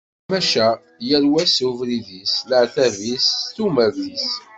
Maca 0.29 0.67
yal 1.09 1.25
wa 1.33 1.43
s 1.55 1.57
ubrid-is, 1.69 2.33
s 2.37 2.45
leɛtab-is, 2.49 3.27
d 3.33 3.49
tumert-is. 3.55 4.27